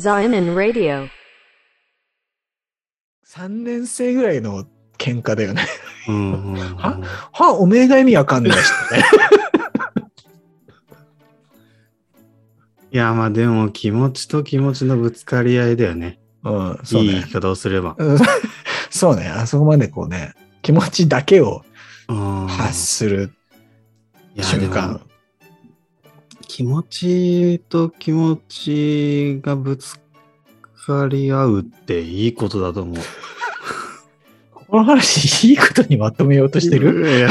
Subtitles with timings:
[0.00, 1.08] Zion Radio.
[3.26, 4.64] 3年生ぐらいの
[4.96, 5.66] 喧嘩だよね。
[6.78, 6.98] は？
[7.32, 9.04] は、おめえが意味わかんないしね。
[12.92, 16.18] いや、まあでも気持ちと気持ちのぶつかり合いだよね。
[16.44, 17.24] うん、そうねいい言い。
[17.24, 17.94] 方をすれば。
[17.98, 18.18] うん
[18.88, 21.62] そうね、あそこまでこうね、気持ちだけを
[22.08, 23.32] うん発する
[24.40, 25.00] 瞬間。
[26.52, 30.00] 気持ちと気持ちがぶつ
[30.84, 32.96] かり合うっていいことだと思う。
[34.52, 37.28] この話、いいことにまとめようとしてる？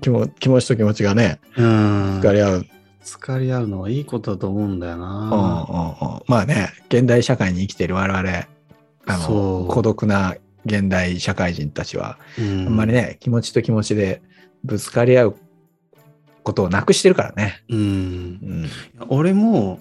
[0.00, 2.20] 気も気持ちと気持ちがね、うん。
[2.20, 2.54] ぶつかり合う。
[2.54, 2.66] うんぶ
[3.04, 5.06] つかり合うのはいいことだと思うんだようんな。
[5.06, 8.46] うんまあね、現代社会に生きている我々、
[9.06, 10.34] あその、う孤独な
[10.66, 14.22] 現代社会人たちは、うんあんまりね、気持ちと気持ちで
[14.64, 15.36] ぶつかり合う
[16.42, 17.62] ことをなくしてるからね。
[17.68, 17.78] うん。
[17.78, 18.70] うん。
[19.08, 19.80] 俺も、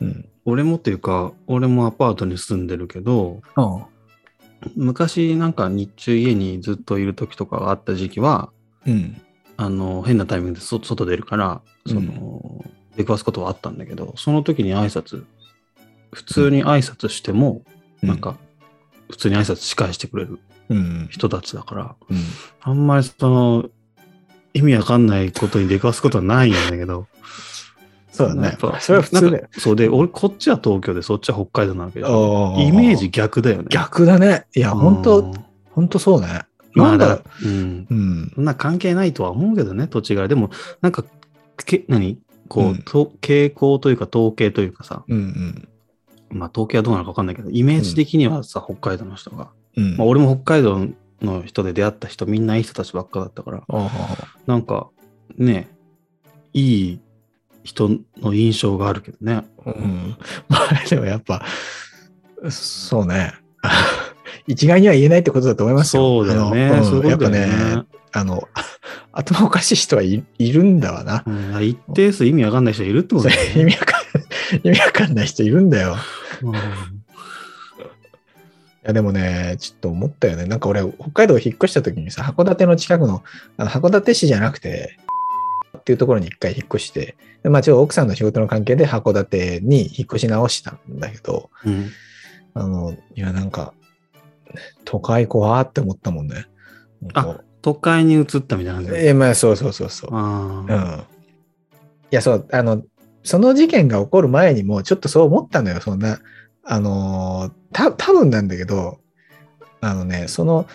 [0.00, 0.28] うん。
[0.44, 3.84] 俺もっていうか、俺もアパートに住んでるけど、うん。
[4.76, 8.50] 昔なんか日中家にずっといる時とかがあった時期は、
[8.86, 9.20] うん。
[9.56, 12.64] あの、変なタイミングでそ外出るから、その、
[12.96, 15.24] 出くわすことはあったんだけど、その時に挨拶、
[16.12, 17.62] 普通に挨拶しても、
[18.02, 18.36] なんか、
[19.10, 20.38] 普通に挨拶し返してくれる
[20.70, 21.08] うん。
[21.10, 22.18] 人たちだから、うん。
[22.62, 23.68] あんまりその、
[24.54, 27.06] 意味わかんないことに出くわすことはないんだけど、
[28.12, 28.56] そうだね。
[28.80, 33.66] それは普通だよそうで、俺、こっちは東京で、そっちは北海道なわけで、あーイメージ逆だよね。
[33.70, 34.46] 逆だね。
[34.54, 35.32] いや、本当
[35.70, 36.42] 本当そうね。
[36.74, 37.86] まあだうん。
[37.90, 37.94] う。
[37.94, 38.32] うん。
[38.34, 40.28] そんな関係ないとは思うけどね、土地柄。
[40.28, 41.04] でも、なんか、
[41.64, 42.18] け何？
[42.48, 45.68] こう、うんと傾向というか統計というかさ、うん
[46.30, 49.84] まあ統計はどうなのか分かんないけど、イメージ的にはさ、北海道の人が、うん。
[49.84, 49.96] うん。
[49.96, 50.84] まあ俺も北海道
[51.22, 53.62] の人で出会った人、みんないい人たちばっかだったから、
[54.46, 54.88] なんか、
[55.36, 55.68] ね、
[56.52, 56.60] い
[56.92, 57.00] い
[57.64, 59.44] 人の印象があるけどね。
[59.64, 60.16] うん。
[60.48, 61.44] まあ、でもやっぱ、
[62.48, 63.34] そうね。
[64.46, 66.02] 一概には言えないってことだと思いますよ。
[66.02, 66.70] そうだよね。
[66.82, 67.76] ういうやっぱことだよね。
[67.76, 68.48] ね、あの、
[69.12, 71.24] 頭おかしい人はいいるんだわな。
[71.26, 73.64] うん一定数意味わかんない人いるってことだよ意ね。
[73.64, 75.96] 味わかん意味わかんない人いるんだよ。
[76.42, 76.58] うんい
[78.82, 80.46] やでもね、ちょっと思ったよね。
[80.46, 83.22] なんか俺、北海道引っ越した時にさ、函館の近くの、
[83.56, 84.98] あの函館市じゃなくて、
[85.78, 91.90] っていうところに一回引っ越して、でまあちょっと奥さんの仕事の関係で函館に引っ越し直したんだけど、うん
[92.54, 93.74] あの、いやなんか、
[94.84, 96.46] 都会怖って思ったもんね。
[97.00, 100.10] なんか都会に移ったみたいな感じえまあそうそうそうそう。
[100.12, 100.74] ああ。
[100.74, 101.00] うん。
[101.00, 101.04] い
[102.10, 102.82] や、そう、あの、
[103.22, 106.18] その事件が起こる前にも、ちょっとそう思ったのよ、そんな、
[106.64, 108.98] あのー、た、多分なんだけど、
[109.80, 110.66] あのね、その、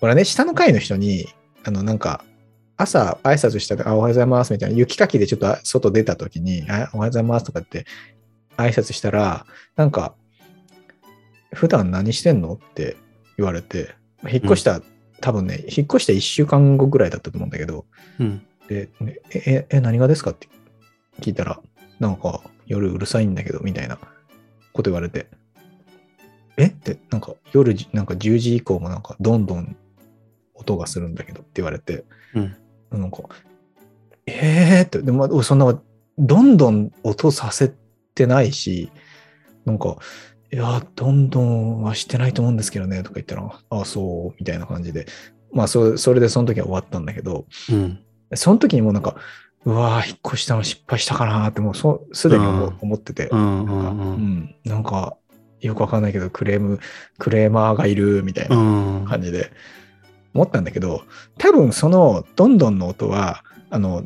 [0.00, 1.26] ほらね、下の階の人に、
[1.64, 2.24] あの、なんか、
[2.76, 7.86] 朝挨拶したら、あ、おはようございます、みたいな、雪かきでちょっと外出た時に、あ、おはようございますとかって
[8.56, 9.46] 挨拶したら、
[9.76, 10.14] なんか、
[11.52, 12.96] 普段何してんのって
[13.38, 13.94] 言われて、
[14.24, 14.82] 引っ越した、
[15.20, 17.86] 多分ね、引っ越して1週間後ぐらいだったと思うんだけど、
[18.18, 18.46] うん。
[18.68, 18.88] で、
[19.32, 20.48] え、え何がですかって
[21.20, 21.60] 聞いたら、
[22.00, 23.98] なんか夜うるさいんだけど、みたいな
[24.74, 25.28] こと言われて、
[26.58, 26.66] え？
[26.66, 29.74] って、なんか夜じなんか10時以降もなんかどんどん
[30.54, 32.04] 音がするんだけどって言われて、
[32.34, 32.56] うん。
[32.90, 33.22] なんか、
[34.26, 35.80] えーって、でも、そんな、
[36.18, 37.72] どんどん音させ
[38.14, 38.90] てないし、
[39.64, 39.96] なんか、
[40.52, 45.06] いや、どんどんはしてないと思うんですけどね、とか言ったら、あ、そう、みたいな感じで、
[45.52, 47.98] まあ、そそれでその時は終わったんだけど、うん。
[48.34, 49.16] その時にもうなんか、
[49.66, 55.16] うわー引っ越したの失敗したかなーって、もうそすでに思ってて、なんか、
[55.60, 56.78] よくわかんないけど、クレーム、
[57.18, 59.04] クレーマーがいるみたいなうん。
[59.06, 59.50] 感じで
[60.34, 61.02] 思ったんだけど、
[61.38, 64.04] 多分そのどんどんの音は、あの、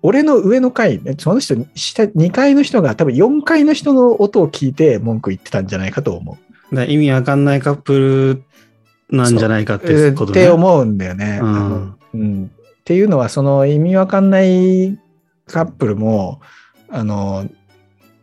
[0.00, 6.38] 俺の上の階、その人、下、2階の人が多分4階の人の音を聞いて文句言ってたんじゃないかと思
[6.72, 6.84] う。
[6.84, 8.42] 意味わかんないカップ
[9.10, 10.40] ルなんじゃないかってえーことね。
[10.40, 11.40] って思うんだよね。
[11.42, 11.46] う
[12.18, 12.50] ん
[12.86, 14.96] っていうのは、その意味わかんない
[15.46, 16.40] カップルも、
[16.88, 17.44] あの、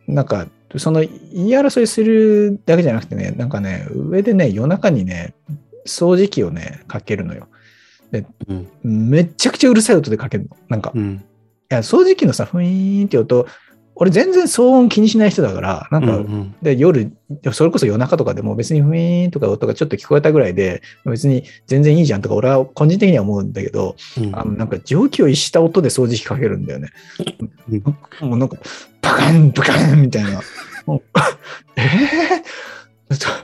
[0.08, 0.46] なんか、
[0.78, 5.34] その言い争いするだけじゃなくてね、なんかね、上でね、夜中にね、
[5.86, 7.48] 掃除機をね、かけるのよ。
[8.48, 9.10] うん。
[9.10, 10.56] めっちゃくちゃうるさい音でかけるの。
[10.70, 11.24] なんか、いうん。
[11.68, 13.46] や掃除機のさ、ふいーんって音、
[13.96, 17.12] 俺全然騒音気にしない人だから、なんか、うんで夜、
[17.52, 26.90] それこそ夜中とかでも別にふいーんとか音がちょっと聞こえたぐらいで、別に全然いいじゃんとか俺は個人的には思うんだけど、うんあのなんか蒸気を逸した音で掃除機かけるんだよね。
[27.70, 28.56] うんもうなんか、
[29.00, 30.40] パカン、パカンみたいな。
[31.76, 33.43] えー、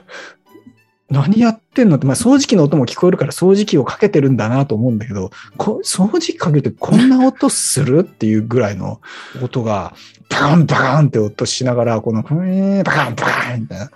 [1.11, 9.01] 何やってんのって、まあ、掃除機の音も聞こえるから掃除機をかけてるんだなと思うんだけど、こ掃除機かけてこんな音するっていうぐらいの
[9.43, 9.93] 音が、
[10.29, 13.91] バカンバカンって音しながら、この、ふーんバカンバカンみたいな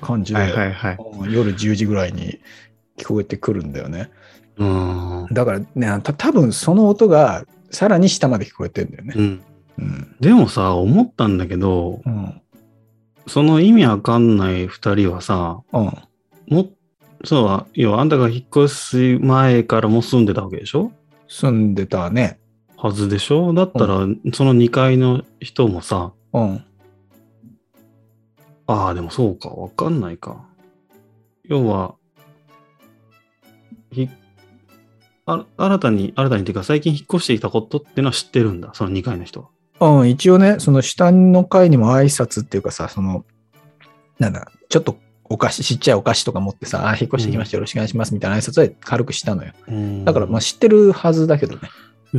[0.00, 0.98] 感じで、はいはいはい。
[1.20, 2.40] うん夜10時ぐらいに
[2.98, 4.10] 聞こえてくるんだよね。
[4.58, 5.26] うん。
[5.30, 9.14] だからね、た多分その音がさらに下まで聞こえてんだよね。
[9.16, 9.42] うん。
[9.78, 10.16] うん。
[10.20, 12.41] でもさ、思ったんだけど、うん。
[13.26, 15.84] その意味わかんない二人はさ、うん。
[16.48, 16.70] も、
[17.24, 20.92] そうは、要はあんたが引っ越す前からもう住んでたわけでしょ？
[21.28, 22.38] 住んでたね。
[22.76, 23.54] はずでしょ？
[23.54, 26.64] だったら、その2階の人もさ、うん。
[28.66, 30.44] ああ、でもそうか、わかんないか。
[31.44, 31.94] 要は、
[33.92, 34.08] ひ、
[35.26, 39.48] あ新たに、新たにっていうか最近引っ越してきたことっていうのは知ってるんだ、その2階の人は。
[39.82, 43.24] うん、一応ね、その下の階にも挨拶っていうかさ、その、
[44.18, 49.52] なんだ、ちょっとお菓子、ちっちゃいお菓子とか持ってさ、あ、引っ越してきました、よろしくお願いしますみたいな挨拶は軽くしたのよ。
[50.04, 51.62] だから、まあ知ってるはずだけどね。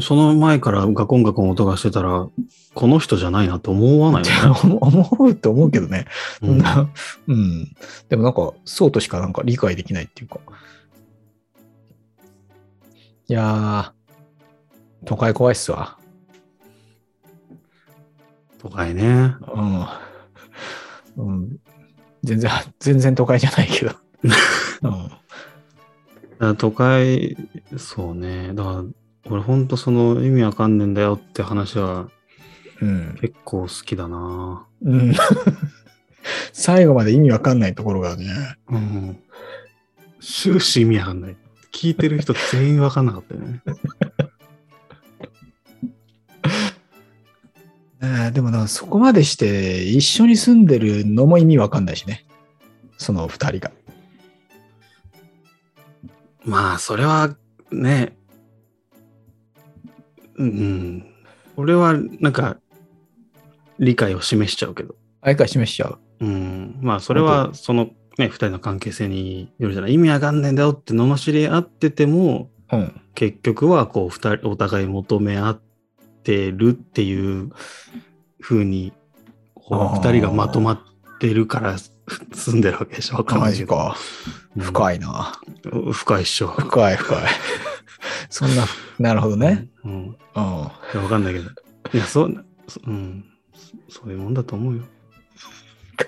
[0.02, 2.28] その前からガコンガコン音がしてたら、
[2.74, 4.60] この人じゃないなと思わないよね。
[4.64, 4.78] 思
[5.16, 6.08] 思うと思うけどね。
[6.42, 6.90] うそんな、
[7.28, 7.76] うん。
[8.10, 10.40] でもなんか、そうとしかなんか理解できないっていうか。
[13.28, 15.98] いやー、都会怖いっすわ。
[18.64, 19.36] 都会ね。
[19.54, 19.86] うん。
[21.18, 21.58] うん、
[22.24, 22.50] 全然、
[22.80, 23.92] 全然都会じゃないけど。
[26.40, 26.56] うん。
[26.56, 27.36] 都会、
[27.78, 28.54] そうね。
[28.54, 28.84] だから、
[29.30, 32.08] 俺ほんとその意味わかんねえんだよって話は
[32.82, 33.18] うん。
[33.20, 35.14] 結構好きだなうん、
[36.52, 38.58] 最後まで意味わかんないところがね。
[38.70, 39.18] うん。
[40.22, 41.38] 終始意味わかんない。
[41.74, 43.62] 聞いてる人全員わかんなかったよね。
[48.04, 52.26] えーでもな、そこまでして一緒に住んでるのも意味わかんないしね。
[52.98, 53.72] その二人が。
[56.44, 57.38] まあ、それは
[57.72, 58.18] ね、
[60.36, 61.06] うん。
[61.56, 62.58] 俺はなんか、
[63.80, 64.96] 理解を示しちゃうけど。
[65.22, 66.00] 相変示しちゃう。
[66.20, 66.80] うん。
[66.82, 69.94] まあ、それはそのね、二人の関係性によるじゃない。
[69.94, 73.02] 意味わかんねえんだよって罵り合ってても、うん。
[73.16, 75.73] 結局はこう二人お互い求め合って
[76.32, 77.52] るっていう
[78.42, 78.94] 風に
[79.56, 80.80] こあーう二人がまとまっ
[81.20, 81.78] てるから
[82.34, 83.98] 住んでるわけでしょわかんないけどマジ
[84.56, 84.64] か。
[84.72, 85.40] 深いな。
[85.72, 86.48] うん深いっしょ。
[86.48, 87.18] 深い深い。
[88.30, 88.66] そんな、
[89.00, 89.68] なるほどね。
[89.84, 89.92] うん。
[89.92, 90.16] うん。
[90.36, 90.72] わ
[91.10, 91.50] かんないけど。
[91.94, 93.26] いや、そう、そうん。
[93.88, 94.84] そそういうもんだと思うよ。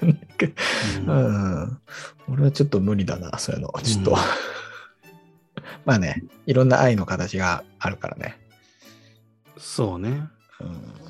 [0.01, 1.13] う んう
[1.65, 1.77] ん。
[2.27, 3.73] 俺はちょっと無理だな、そういうの。
[3.83, 4.12] ちょっと。
[4.12, 4.17] うん
[5.85, 8.39] まあね、いろんな愛の形があるからね。
[9.57, 10.30] そうね。
[10.60, 11.05] うん